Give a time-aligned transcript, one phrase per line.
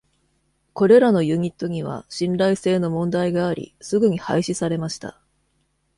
[0.73, 5.19] これらのユニットには信頼性の問題があり、すぐに廃止されました。